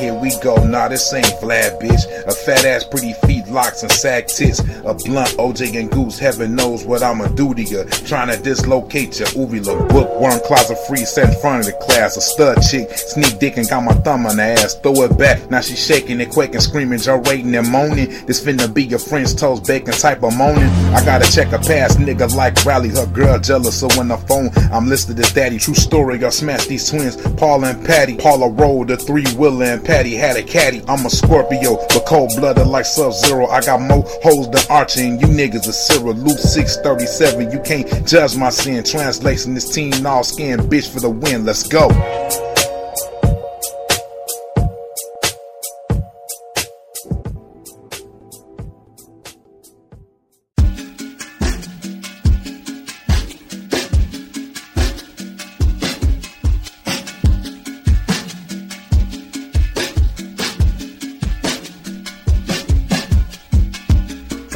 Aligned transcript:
here 0.00 0.14
we 0.14 0.32
go. 0.40 0.56
Nah, 0.64 0.88
this 0.88 1.12
ain't 1.12 1.26
flat, 1.26 1.78
bitch. 1.78 2.06
A 2.26 2.32
fat 2.32 2.64
ass, 2.64 2.84
pretty 2.84 3.12
feet, 3.12 3.39
locks, 3.50 3.82
and 3.82 3.92
sag 3.92 4.26
tits. 4.26 4.60
A 4.60 4.94
blunt, 4.94 5.30
OJ 5.38 5.78
and 5.78 5.90
Goose, 5.90 6.18
heaven 6.18 6.54
knows 6.54 6.84
what 6.84 7.02
I'ma 7.02 7.28
do 7.28 7.54
to 7.54 7.62
ya. 7.62 7.84
Trying 8.06 8.28
to 8.28 8.42
dislocate 8.42 9.18
your 9.18 9.28
uvula. 9.30 9.86
Bookworm, 9.88 10.40
closet 10.40 10.78
free, 10.86 11.04
set 11.04 11.34
in 11.34 11.40
front 11.40 11.60
of 11.60 11.66
the 11.66 11.72
class. 11.84 12.16
A 12.16 12.20
stud 12.20 12.62
chick, 12.62 12.90
sneak 12.90 13.38
dick 13.38 13.56
and 13.56 13.68
got 13.68 13.82
my 13.82 13.92
thumb 13.92 14.26
on 14.26 14.36
the 14.36 14.42
ass. 14.42 14.74
Throw 14.76 15.02
it 15.02 15.18
back, 15.18 15.50
now 15.50 15.60
she 15.60 15.76
shaking 15.76 16.20
and 16.20 16.30
quaking, 16.30 16.60
screaming, 16.60 16.98
gyrating 16.98 17.54
and 17.54 17.68
moaning. 17.68 18.08
This 18.26 18.44
finna 18.44 18.72
be 18.72 18.84
your 18.84 18.98
French 18.98 19.34
toast 19.34 19.66
bacon 19.66 19.94
type 19.94 20.22
of 20.22 20.36
moaning. 20.36 20.70
I 20.94 21.04
gotta 21.04 21.30
check 21.30 21.52
a 21.52 21.58
past 21.58 21.98
nigga 21.98 22.34
like 22.34 22.64
Rally, 22.64 22.90
her 22.90 23.06
girl 23.06 23.38
jealous. 23.38 23.80
So 23.80 23.88
when 23.96 24.08
the 24.08 24.16
phone, 24.16 24.50
I'm 24.72 24.88
listed 24.88 25.18
as 25.18 25.32
daddy. 25.32 25.58
True 25.58 25.74
story, 25.74 26.22
I 26.24 26.28
smashed 26.30 26.68
these 26.68 26.88
twins, 26.88 27.16
Paul 27.36 27.64
and 27.64 27.84
Patty. 27.84 28.16
Paula 28.16 28.48
rolled 28.48 28.88
the 28.88 28.96
three 28.96 29.26
wheeler 29.36 29.66
and 29.66 29.84
Patty 29.84 30.14
had 30.14 30.36
a 30.36 30.42
caddy. 30.42 30.82
I'm 30.88 31.04
a 31.06 31.10
Scorpio, 31.10 31.76
but 31.88 32.06
cold 32.06 32.32
blooded 32.36 32.66
like 32.66 32.84
Sub 32.84 33.12
Zero. 33.12 33.39
I 33.48 33.60
got 33.60 33.80
more 33.80 34.04
holes 34.22 34.50
than 34.50 34.62
Archie, 34.68 35.08
and 35.08 35.20
you 35.20 35.28
niggas 35.28 35.68
are 35.68 35.72
Cyril. 35.72 36.14
Luke 36.14 36.38
637, 36.38 37.50
you 37.50 37.60
can't 37.60 38.06
judge 38.06 38.36
my 38.36 38.50
sin. 38.50 38.82
Translation 38.84 39.54
this 39.54 39.72
team 39.72 40.06
all 40.06 40.24
skin 40.24 40.58
bitch 40.60 40.92
for 40.92 41.00
the 41.00 41.10
win. 41.10 41.44
Let's 41.44 41.66
go. 41.66 41.88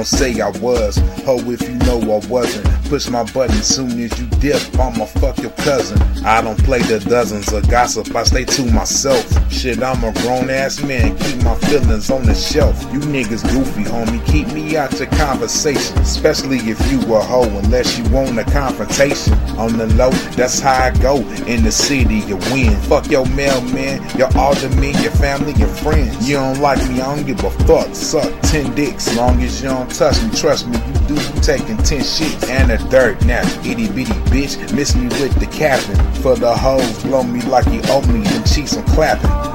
Don't 0.00 0.06
say 0.06 0.40
I 0.40 0.48
was, 0.60 0.96
ho 1.26 1.36
if 1.50 1.60
you 1.60 1.74
know 1.74 2.00
I 2.00 2.26
wasn't. 2.26 2.66
Push 2.88 3.10
my 3.10 3.22
button 3.34 3.62
soon 3.62 4.00
as 4.00 4.18
you 4.18 4.26
dip, 4.40 4.62
I'ma 4.78 5.04
fuck 5.04 5.36
your 5.36 5.50
cousin. 5.50 6.00
I 6.24 6.40
don't 6.40 6.58
play 6.64 6.80
the 6.80 7.00
dozens 7.00 7.52
of 7.52 7.68
gossip, 7.68 8.16
I 8.16 8.22
stay 8.22 8.46
to 8.46 8.62
myself. 8.72 9.22
Shit, 9.52 9.82
I'm 9.82 10.02
a 10.02 10.10
grown 10.22 10.48
ass 10.48 10.82
man, 10.82 11.18
keep 11.18 11.44
my 11.44 11.54
feelings 11.54 12.10
on 12.10 12.24
the 12.24 12.34
shelf. 12.34 12.82
You 12.90 13.00
niggas 13.00 13.42
goofy, 13.52 13.84
homie, 13.84 14.24
keep 14.26 14.48
me 14.54 14.74
out 14.74 14.98
your 14.98 15.08
conversation. 15.08 15.98
Especially 15.98 16.56
if 16.60 16.80
you 16.90 16.98
a 17.14 17.20
hoe, 17.20 17.58
unless 17.58 17.98
you 17.98 18.04
want 18.08 18.38
a 18.38 18.44
confrontation. 18.44 19.34
On 19.58 19.76
the 19.76 19.86
low, 19.88 20.10
that's 20.34 20.60
how 20.60 20.84
I 20.84 20.96
go. 20.98 21.16
In 21.46 21.62
the 21.62 21.70
city, 21.70 22.20
you 22.20 22.36
win. 22.52 22.74
Fuck 22.88 23.10
your 23.10 23.26
mailman, 23.26 24.02
your 24.16 24.34
alderman, 24.34 24.94
your 25.02 25.12
family, 25.12 25.52
your 25.52 25.68
friends. 25.68 26.26
You 26.26 26.36
don't 26.36 26.60
like 26.60 26.78
me, 26.88 27.02
I 27.02 27.14
don't 27.14 27.26
give 27.26 27.44
a 27.44 27.50
fuck. 27.66 27.94
Suck 27.94 28.32
10 28.44 28.74
dicks, 28.74 29.14
long 29.14 29.42
as 29.42 29.62
you 29.62 29.68
don't 29.68 29.89
touch 29.90 30.22
me. 30.22 30.30
Trust 30.30 30.68
me, 30.68 30.78
you 30.78 30.94
do, 31.08 31.14
you 31.14 31.40
taking 31.40 31.76
10 31.76 32.00
shits 32.00 32.48
and 32.48 32.70
a 32.70 32.78
dirt 32.88 33.24
now. 33.24 33.42
Itty 33.64 33.88
bitty 33.88 34.12
bitch, 34.30 34.72
miss 34.74 34.94
me 34.94 35.04
with 35.04 35.38
the 35.40 35.46
capping. 35.46 35.96
For 36.22 36.36
the 36.36 36.54
hoes, 36.54 37.02
blow 37.02 37.22
me 37.22 37.42
like 37.42 37.66
you 37.66 37.80
owe 37.86 38.02
me, 38.12 38.22
them 38.22 38.44
cheeks 38.44 38.76
I'm 38.76 38.84
clapping. 38.86 39.49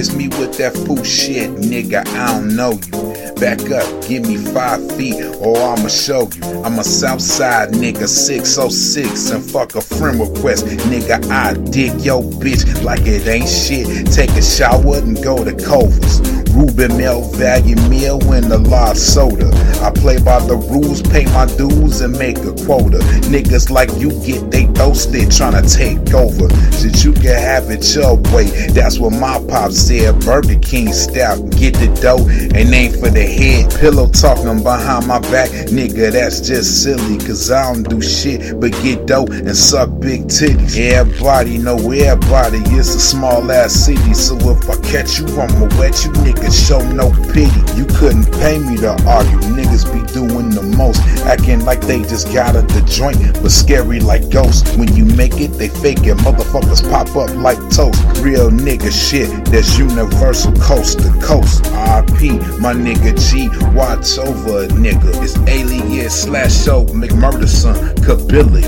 Miss 0.00 0.14
me 0.14 0.28
with 0.28 0.56
that 0.56 0.72
fool 0.72 1.04
shit, 1.04 1.50
nigga, 1.56 2.06
I 2.06 2.32
don't 2.32 2.56
know 2.56 2.70
you. 2.70 3.34
Back 3.34 3.60
up, 3.70 4.08
give 4.08 4.26
me 4.26 4.38
five 4.38 4.80
feet, 4.96 5.22
or 5.36 5.58
I'ma 5.58 5.88
show 5.88 6.22
you. 6.34 6.42
I'm 6.64 6.78
a 6.78 6.84
Southside 6.84 7.72
nigga, 7.72 8.08
606, 8.08 9.30
and 9.30 9.44
fuck 9.44 9.74
a 9.74 9.82
friend 9.82 10.18
request. 10.18 10.64
Nigga, 10.88 11.22
I 11.30 11.52
dig 11.70 12.00
yo 12.00 12.22
bitch 12.22 12.82
like 12.82 13.02
it 13.02 13.26
ain't 13.26 13.46
shit. 13.46 14.06
Take 14.10 14.30
a 14.30 14.42
shower 14.42 14.96
and 14.96 15.22
go 15.22 15.44
to 15.44 15.52
Culver's. 15.52 16.39
Ruben 16.54 16.96
Mel 16.96 17.22
value 17.32 17.76
meal 17.88 18.20
and 18.32 18.52
a 18.52 18.58
lot 18.58 18.96
soda. 18.96 19.50
I 19.82 19.90
play 19.90 20.20
by 20.20 20.40
the 20.46 20.56
rules, 20.56 21.02
pay 21.02 21.24
my 21.26 21.46
dues, 21.56 22.00
and 22.00 22.16
make 22.18 22.38
a 22.38 22.52
quota. 22.64 22.98
Niggas 23.30 23.70
like 23.70 23.90
you 23.96 24.10
get 24.24 24.50
they 24.50 24.66
toasted 24.74 25.28
tryna 25.28 25.64
take 25.64 26.14
over. 26.14 26.48
Since 26.72 27.04
you 27.04 27.12
can 27.12 27.38
have 27.38 27.70
it 27.70 27.84
your 27.94 28.16
way, 28.34 28.50
that's 28.70 28.98
what 28.98 29.10
my 29.10 29.42
pop 29.48 29.72
said. 29.72 30.20
Burger 30.20 30.58
King 30.60 30.92
style, 30.92 31.42
get 31.48 31.74
the 31.74 31.88
dough 32.00 32.26
and 32.54 32.74
aim 32.74 32.92
for 32.92 33.10
the 33.10 33.22
head. 33.22 33.70
Pillow 33.80 34.08
talking 34.08 34.62
behind 34.62 35.06
my 35.06 35.20
back, 35.30 35.50
nigga, 35.70 36.12
that's 36.12 36.40
just 36.40 36.82
silly. 36.82 37.18
Cause 37.18 37.50
I 37.50 37.72
don't 37.72 37.88
do 37.88 38.00
shit 38.00 38.60
but 38.60 38.72
get 38.82 39.06
dough 39.06 39.26
and 39.30 39.56
suck 39.56 39.88
big 40.00 40.24
titties. 40.24 40.78
Everybody 40.78 41.58
know 41.58 41.76
everybody 41.90 42.58
is 42.74 42.94
a 42.94 43.00
small 43.00 43.50
ass 43.50 43.72
city. 43.72 44.14
So 44.14 44.36
if 44.50 44.68
I 44.68 44.76
catch 44.82 45.18
you, 45.18 45.26
I'ma 45.40 45.68
wet 45.78 46.04
you, 46.04 46.10
nigga. 46.24 46.39
Show 46.50 46.80
no 46.92 47.10
pity. 47.32 47.50
You 47.76 47.84
couldn't 47.86 48.30
pay 48.32 48.58
me 48.58 48.76
to 48.78 48.90
argue. 49.06 49.38
Niggas 49.54 49.86
be 49.92 50.00
doing 50.12 50.50
the 50.50 50.62
most, 50.62 51.00
acting 51.24 51.64
like 51.64 51.80
they 51.80 52.02
just 52.02 52.32
got 52.32 52.56
at 52.56 52.68
the 52.68 52.82
joint, 52.82 53.18
but 53.40 53.50
scary 53.50 54.00
like 54.00 54.30
ghosts. 54.30 54.76
When 54.76 54.94
you 54.96 55.04
make 55.04 55.40
it, 55.40 55.52
they 55.52 55.68
fake 55.68 56.06
it. 56.06 56.16
Motherfuckers 56.18 56.82
pop 56.90 57.14
up 57.16 57.34
like 57.36 57.58
toast. 57.70 58.02
Real 58.20 58.50
nigga 58.50 58.90
shit, 58.90 59.30
that's 59.46 59.78
universal 59.78 60.52
coast 60.54 61.00
to 61.00 61.10
coast. 61.22 61.62
RP, 61.64 62.58
my 62.58 62.72
nigga 62.72 63.14
G, 63.30 63.48
watch 63.76 64.18
over 64.18 64.64
a 64.64 64.68
nigga. 64.68 65.22
It's 65.22 65.36
alias 65.48 66.22
slash 66.22 66.64
show 66.64 66.84
McMurder 66.86 67.48
son, 67.48 67.76
Kabila, 67.96 68.60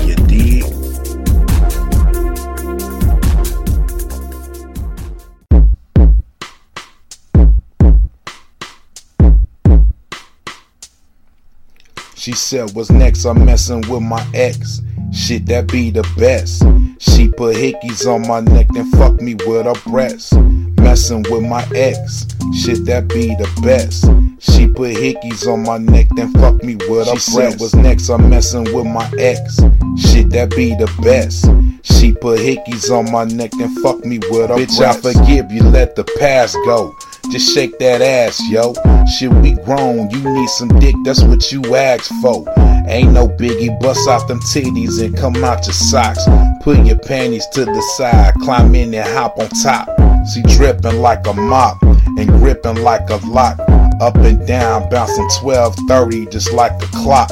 She 12.23 12.31
said, 12.31 12.71
What's 12.73 12.89
next? 12.89 13.25
I'm 13.25 13.43
messing 13.43 13.81
with 13.89 14.01
my 14.01 14.25
ex. 14.33 14.81
Shit, 15.11 15.45
that 15.47 15.67
be 15.67 15.91
the 15.91 16.09
best. 16.17 16.63
She 16.97 17.27
put 17.27 17.57
hickeys 17.57 18.07
on 18.07 18.25
my 18.25 18.39
neck, 18.39 18.67
and 18.77 18.89
fuck 18.93 19.19
me 19.19 19.35
with 19.35 19.65
her 19.65 19.73
breasts. 19.91 20.31
Messing 20.31 21.23
with 21.23 21.43
my 21.43 21.67
ex. 21.75 22.25
Shit, 22.55 22.85
that 22.85 23.09
be 23.09 23.35
the 23.35 23.51
best. 23.61 24.05
She 24.39 24.67
put 24.67 24.95
hickeys 24.95 25.45
on 25.51 25.63
my 25.63 25.77
neck, 25.79 26.07
then 26.15 26.31
fuck 26.35 26.63
me 26.63 26.77
with 26.87 27.09
her 27.09 27.19
she 27.19 27.35
breasts. 27.35 27.59
What's 27.59 27.75
next? 27.75 28.07
I'm 28.07 28.29
messing 28.29 28.73
with 28.73 28.85
my 28.85 29.11
ex. 29.19 29.57
Shit, 29.97 30.29
that 30.29 30.51
be 30.55 30.69
the 30.75 30.89
best. 31.03 31.43
She 31.83 32.13
put 32.13 32.39
hickeys 32.39 32.89
on 32.89 33.11
my 33.11 33.25
neck, 33.25 33.51
then 33.59 33.75
fuck 33.83 34.05
me 34.05 34.19
with 34.31 34.49
her 34.49 34.55
Bitch, 34.55 34.77
breasts. 34.77 35.05
I 35.05 35.11
forgive 35.11 35.51
you, 35.51 35.63
let 35.63 35.97
the 35.97 36.05
past 36.19 36.55
go. 36.63 36.95
Just 37.33 37.55
shake 37.55 37.79
that 37.79 38.03
ass, 38.03 38.39
yo. 38.47 38.75
Shit, 39.07 39.31
we 39.31 39.53
grown. 39.65 40.07
You 40.11 40.19
need 40.35 40.49
some 40.49 40.67
dick, 40.79 40.93
that's 41.03 41.23
what 41.23 41.51
you 41.51 41.75
asked 41.75 42.13
for. 42.21 42.45
Ain't 42.87 43.11
no 43.11 43.27
biggie, 43.27 43.79
bust 43.79 44.07
off 44.07 44.27
them 44.27 44.39
titties 44.41 45.03
and 45.03 45.17
come 45.17 45.43
out 45.43 45.65
your 45.65 45.73
socks. 45.73 46.23
Put 46.61 46.85
your 46.85 46.99
panties 46.99 47.47
to 47.53 47.65
the 47.65 47.81
side, 47.97 48.35
climb 48.35 48.75
in 48.75 48.93
and 48.93 49.09
hop 49.17 49.39
on 49.39 49.49
top. 49.63 49.89
She 50.31 50.43
dripping 50.43 50.99
like 50.99 51.25
a 51.25 51.33
mop 51.33 51.81
and 51.81 52.27
gripping 52.27 52.83
like 52.83 53.09
a 53.09 53.15
lock. 53.25 53.57
Up 53.99 54.15
and 54.17 54.45
down, 54.45 54.87
bouncing 54.91 55.27
1230 55.41 56.27
just 56.27 56.53
like 56.53 56.77
the 56.77 56.85
clock. 57.01 57.31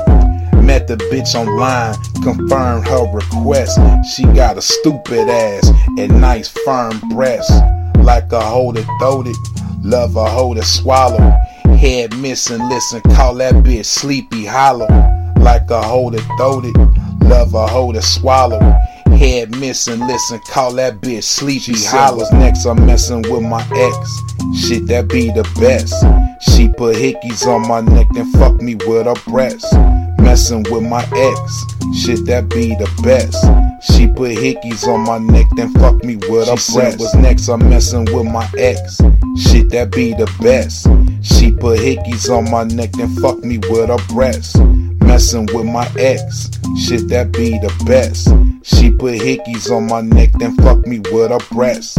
Met 0.63 0.87
the 0.87 0.95
bitch 1.11 1.35
online, 1.35 1.93
confirmed 2.23 2.87
her 2.87 3.05
request. 3.13 3.79
She 4.15 4.23
got 4.23 4.57
a 4.57 4.63
stupid 4.63 5.29
ass 5.29 5.71
and 5.99 6.19
nice 6.19 6.47
firm 6.65 6.99
breasts. 7.13 7.53
Like 7.99 8.31
a 8.31 8.41
hold 8.41 8.79
it, 8.79 8.87
throated. 8.99 9.35
Love 9.83 10.15
a 10.15 10.29
hoe 10.29 10.53
to 10.53 10.63
swallow. 10.63 11.17
Head 11.77 12.15
missing, 12.17 12.59
listen, 12.69 13.01
call 13.15 13.35
that 13.35 13.55
bitch 13.55 13.85
sleepy 13.85 14.45
hollow. 14.45 14.87
Like 15.39 15.69
a 15.71 15.81
hoe 15.81 16.11
that 16.11 16.23
it. 16.65 16.75
Love 17.27 17.55
a 17.55 17.65
hoe 17.65 17.91
to 17.91 18.01
swallow. 18.01 18.59
Head 19.21 19.51
missing, 19.51 19.99
listen, 20.07 20.39
call 20.47 20.73
that 20.73 20.99
bitch 20.99 21.21
sleepy 21.21 21.75
hollow. 21.85 22.25
Next, 22.31 22.65
I'm 22.65 22.83
messing 22.87 23.21
with 23.29 23.43
my 23.43 23.61
ex. 23.75 24.21
Shit, 24.57 24.87
that 24.87 25.09
be 25.09 25.27
the 25.27 25.43
best. 25.61 25.93
She 26.41 26.67
put 26.67 26.95
hickeys 26.95 27.45
on 27.45 27.67
my 27.67 27.81
neck, 27.81 28.07
and 28.15 28.33
fuck 28.33 28.59
me 28.59 28.73
with 28.73 29.05
her 29.05 29.13
breasts. 29.29 29.71
Messing 30.17 30.63
with 30.71 30.81
my 30.81 31.03
ex. 31.13 31.65
Shit, 32.01 32.25
that 32.25 32.49
be 32.49 32.69
the 32.69 32.89
best. 33.03 33.45
She 33.93 34.07
put 34.07 34.31
hickeys 34.31 34.87
on 34.87 35.01
my 35.01 35.19
neck, 35.19 35.45
then 35.55 35.71
fuck 35.75 36.03
me 36.03 36.15
with 36.15 36.47
her 36.47 36.57
she 36.57 36.73
breasts. 36.73 36.99
What's 36.99 37.13
next? 37.13 37.47
I'm 37.47 37.69
messing 37.69 38.05
with 38.05 38.25
my 38.25 38.49
ex. 38.57 38.97
Shit, 39.37 39.69
that 39.69 39.91
be 39.91 40.15
the 40.15 40.25
best. 40.41 40.87
She 41.21 41.51
put 41.51 41.77
hickeys 41.77 42.27
on 42.35 42.49
my 42.49 42.63
neck, 42.63 42.93
then 42.93 43.15
fuck 43.17 43.37
me 43.43 43.59
with 43.59 43.89
her 43.89 44.01
breasts. 44.11 44.57
messing 45.11 45.45
with 45.53 45.67
my 45.67 45.87
ex. 45.95 46.49
Shit, 46.75 47.07
that 47.09 47.31
be 47.33 47.59
the 47.59 47.71
best. 47.85 48.29
She 48.75 48.91
put 48.91 49.19
hickeys 49.19 49.69
on 49.71 49.87
my 49.87 50.01
neck, 50.01 50.31
then 50.39 50.55
fuck 50.57 50.85
me 50.87 50.99
with 51.11 51.31
her 51.31 51.39
breast. 51.51 51.97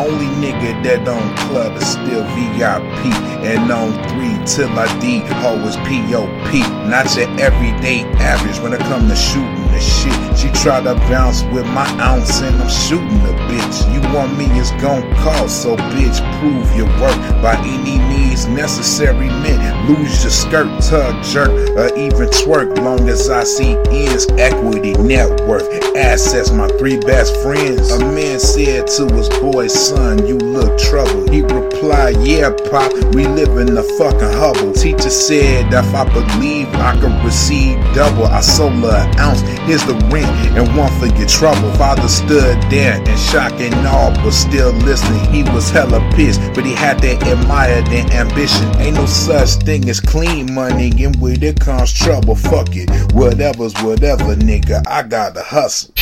Only 0.00 0.26
nigga 0.40 0.82
that 0.84 1.04
don't 1.04 1.36
club 1.36 1.76
is 1.76 1.86
still 1.88 2.24
VIP. 2.34 3.02
And 3.44 3.70
on 3.70 3.92
three 4.08 4.36
till 4.46 4.70
I 4.78 4.86
D, 5.00 5.22
always 5.44 5.76
POP. 5.76 6.52
Not 6.88 7.14
your 7.16 7.28
everyday 7.40 8.04
average 8.20 8.58
when 8.60 8.72
it 8.72 8.80
come 8.80 9.08
to 9.08 9.16
shooting 9.16 9.59
the 9.70 9.80
shit. 9.80 10.38
She 10.38 10.48
try 10.62 10.80
to 10.82 10.94
bounce 11.10 11.42
with 11.44 11.66
my 11.66 11.86
ounce 12.00 12.40
and 12.40 12.56
I'm 12.56 12.68
shooting 12.68 13.22
the 13.24 13.34
bitch. 13.48 13.92
You 13.92 14.00
want 14.14 14.36
me, 14.38 14.46
it's 14.58 14.70
gon' 14.82 15.02
cost. 15.16 15.62
So 15.62 15.76
bitch, 15.76 16.18
prove 16.40 16.76
your 16.76 16.86
work 17.00 17.16
by 17.42 17.56
any 17.58 17.98
means 17.98 18.46
necessary. 18.46 19.28
Man, 19.28 19.88
lose 19.88 20.22
your 20.22 20.30
skirt, 20.30 20.82
tug, 20.82 21.22
jerk, 21.24 21.50
or 21.76 21.94
even 21.96 22.28
twerk. 22.28 22.76
Long 22.78 23.08
as 23.08 23.28
I 23.28 23.44
see 23.44 23.76
ends, 23.90 24.26
equity, 24.38 24.92
net 24.94 25.40
worth, 25.46 25.68
assets. 25.96 26.50
My 26.50 26.68
three 26.78 26.98
best 26.98 27.36
friends. 27.42 27.90
A 27.90 27.98
man 27.98 28.38
said 28.38 28.86
to 28.86 29.14
his 29.14 29.28
boy, 29.40 29.66
son, 29.66 30.26
you 30.26 30.36
look 30.36 30.78
troubled. 30.78 31.30
He 31.30 31.42
replied, 31.42 32.16
yeah, 32.22 32.50
pop, 32.70 32.92
we 33.14 33.26
live 33.26 33.56
in 33.58 33.74
the 33.74 33.82
fucking 33.98 34.20
Hubble. 34.20 34.72
Teacher 34.72 35.10
said, 35.10 35.72
if 35.72 35.94
I 35.94 36.04
believe 36.12 36.68
I 36.74 36.98
can 36.98 37.24
receive 37.24 37.78
double, 37.94 38.26
I 38.26 38.40
sold 38.40 38.72
an 38.72 39.18
ounce. 39.18 39.42
Here's 39.66 39.84
the 39.84 39.94
rent 40.12 40.26
and 40.56 40.76
one 40.76 40.90
for 40.98 41.06
your 41.06 41.28
trouble. 41.28 41.70
Father 41.74 42.08
stood 42.08 42.60
there 42.70 42.98
in 42.98 43.16
shock 43.16 43.52
and 43.60 43.74
all, 43.86 44.12
but 44.14 44.32
still 44.32 44.72
listening. 44.72 45.24
He 45.32 45.42
was 45.42 45.70
hella 45.70 46.00
pissed, 46.14 46.40
but 46.54 46.64
he 46.64 46.74
had 46.74 47.00
that 47.00 47.22
admire 47.22 47.82
and 47.88 48.10
ambition. 48.12 48.66
Ain't 48.80 48.96
no 48.96 49.06
such 49.06 49.62
thing 49.64 49.88
as 49.88 50.00
clean 50.00 50.52
money, 50.52 50.90
and 51.04 51.20
with 51.20 51.42
it 51.42 51.60
comes 51.60 51.92
trouble. 51.92 52.34
Fuck 52.34 52.70
it, 52.72 52.90
whatever's 53.12 53.74
whatever, 53.82 54.34
nigga. 54.36 54.82
I 54.86 55.02
gotta 55.02 55.42
hustle. 55.42 55.94